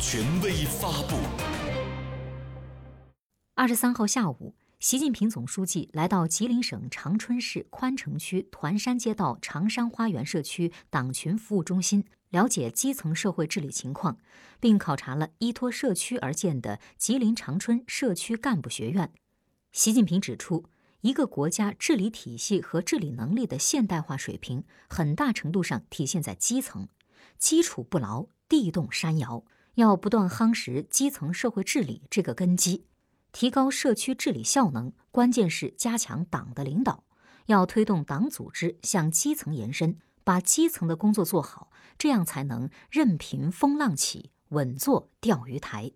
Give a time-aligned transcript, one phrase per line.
[0.00, 1.16] 权威发布。
[3.54, 14.18] 二十三号下午，习近平总书记来到吉林省长春市宽城区团山街道长山花园社区党群服务中心，了解基层社会治理情况，
[14.58, 19.12] 并考察了依托社区而建的吉林长春社区干部学院。
[19.72, 20.64] 习近平指出，
[21.02, 26.88] 一个国家治理体系和治理能力的现代化水平，很大程度上体现在基层，
[27.38, 29.44] 基础不牢，地动山摇，
[29.74, 32.86] 要不断夯实基层社会治理这个根基。
[33.32, 37.04] 提高社区治理效能，关键是加强党的领导，
[37.46, 45.92] 要推动党组织向基层延伸，把基层的工作做好，这样才能任凭风浪起，稳坐钓鱼台。